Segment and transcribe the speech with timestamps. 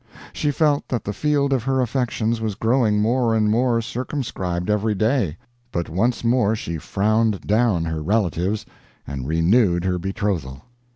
[0.33, 4.95] She felt that the field of her affections was growing more and more circumscribed every
[4.95, 5.37] day,
[5.71, 8.65] but once more she frowned down her relatives
[9.05, 10.63] and renewed her betrothal.